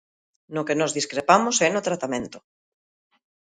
No 0.55 0.65
que 0.67 0.77
nós 0.79 0.95
discrepamos 0.97 1.55
é 1.65 1.69
no 1.71 1.85
tratamento. 1.87 2.37